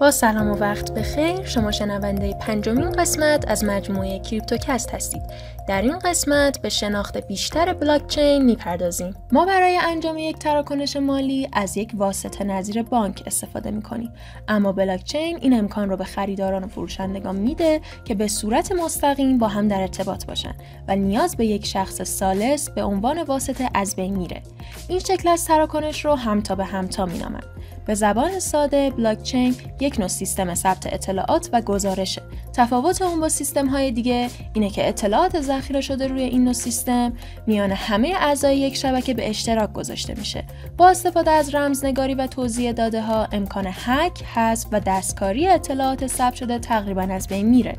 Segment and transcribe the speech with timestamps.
[0.00, 1.44] با سلام و وقت بخیر.
[1.44, 5.22] شما شنونده پنجمین قسمت از مجموعه کریپتوکست هستید.
[5.68, 9.14] در این قسمت به شناخت بیشتر بلاکچین می‌پردازیم.
[9.32, 14.12] ما برای انجام یک تراکنش مالی از یک واسطه نظیر بانک استفاده می‌کنیم.
[14.48, 19.48] اما بلاکچین این امکان رو به خریداران و فروشندگان میده که به صورت مستقیم با
[19.48, 20.54] هم در ارتباط باشن
[20.88, 24.42] و نیاز به یک شخص سالس به عنوان واسطه از بین میره.
[24.88, 27.44] این شکل از تراکنش رو همتا به همتا مینامند.
[27.86, 32.22] به زبان ساده بلاکچین یک نوع سیستم ثبت اطلاعات و گزارشه.
[32.52, 37.12] تفاوت اون با سیستم های دیگه اینه که اطلاعات ذخیره شده روی این نوع سیستم
[37.46, 40.44] میان همه اعضای یک شبکه به اشتراک گذاشته میشه.
[40.76, 46.34] با استفاده از رمزنگاری و توزیع داده ها امکان هک، حذف و دستکاری اطلاعات ثبت
[46.34, 47.76] شده تقریبا از بین میره.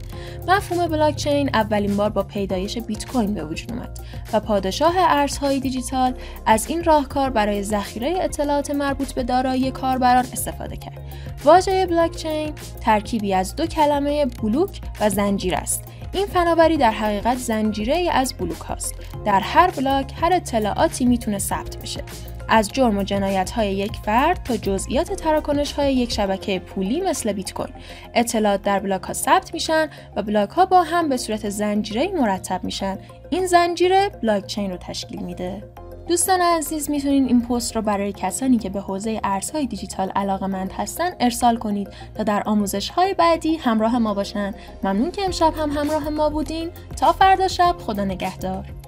[0.47, 3.99] مفهوم بلاکچین اولین بار با پیدایش بیت کوین به وجود اومد
[4.33, 6.13] و پادشاه ارزهای دیجیتال
[6.45, 11.01] از این راهکار برای ذخیره اطلاعات مربوط به دارایی کاربران استفاده کرد.
[11.43, 15.83] واژه بلاکچین ترکیبی از دو کلمه بلوک و زنجیر است.
[16.13, 18.95] این فناوری در حقیقت زنجیره از بلوک هاست.
[19.25, 22.03] در هر بلاک هر اطلاعاتی می‌تونه ثبت بشه.
[22.51, 27.33] از جرم و جنایت های یک فرد تا جزئیات تراکنش های یک شبکه پولی مثل
[27.33, 27.73] بیت کوین.
[28.13, 32.63] اطلاعات در بلاک ها ثبت میشن و بلاک ها با هم به صورت زنجیره مرتب
[32.63, 32.97] میشن.
[33.29, 35.63] این زنجیره بلاک چین رو تشکیل میده.
[36.07, 40.71] دوستان عزیز می‌تونید این پست رو برای کسانی که به حوزه ارزهای دیجیتال علاقه مند
[40.71, 44.53] هستن ارسال کنید تا در آموزش های بعدی همراه ما باشن.
[44.83, 46.69] ممنون که امشب هم همراه ما بودین.
[46.97, 48.80] تا فردا شب خدا نگهدار.